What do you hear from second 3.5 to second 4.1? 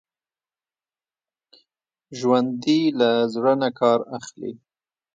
نه کار